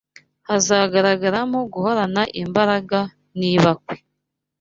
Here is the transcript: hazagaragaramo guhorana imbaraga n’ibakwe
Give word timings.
hazagaragaramo 0.47 1.59
guhorana 1.73 2.21
imbaraga 2.43 2.99
n’ibakwe 3.37 3.95